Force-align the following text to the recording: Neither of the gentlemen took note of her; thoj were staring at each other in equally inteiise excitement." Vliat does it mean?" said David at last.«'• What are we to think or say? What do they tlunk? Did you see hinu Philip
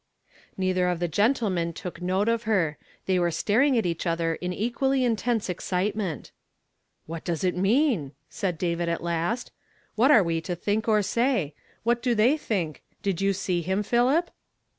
Neither 0.57 0.87
of 0.87 0.99
the 0.99 1.07
gentlemen 1.07 1.73
took 1.73 2.01
note 2.01 2.27
of 2.27 2.41
her; 2.49 2.79
thoj 3.07 3.19
were 3.19 3.29
staring 3.29 3.77
at 3.77 3.85
each 3.85 4.07
other 4.07 4.33
in 4.33 4.51
equally 4.51 5.01
inteiise 5.03 5.47
excitement." 5.47 6.31
Vliat 7.07 7.23
does 7.23 7.43
it 7.43 7.55
mean?" 7.55 8.13
said 8.27 8.57
David 8.57 8.89
at 8.89 9.03
last.«'• 9.03 9.49
What 9.93 10.09
are 10.09 10.23
we 10.23 10.41
to 10.41 10.55
think 10.55 10.87
or 10.87 11.03
say? 11.03 11.53
What 11.83 12.01
do 12.01 12.15
they 12.15 12.33
tlunk? 12.33 12.77
Did 13.03 13.21
you 13.21 13.31
see 13.31 13.61
hinu 13.63 13.85
Philip 13.85 14.31